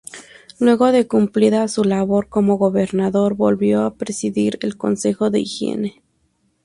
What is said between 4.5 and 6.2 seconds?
el Consejo de Higiene.